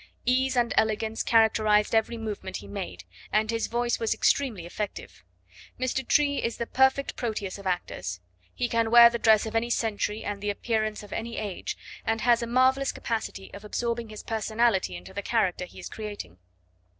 [0.25, 5.23] Ease and elegance characterised every movement he made, and his voice was extremely effective.
[5.79, 6.07] Mr.
[6.07, 8.19] Tree is the perfect Proteus of actors.
[8.55, 12.21] He can wear the dress of any century and the appearance of any age, and
[12.21, 16.39] has a marvellous capacity of absorbing his personality into the character he is creating.